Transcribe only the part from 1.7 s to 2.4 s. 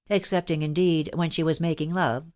love....